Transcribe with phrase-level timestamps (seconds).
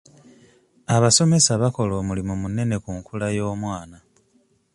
[0.95, 3.97] Abasomesa bakola omulimu munene ku nkula y'omwana.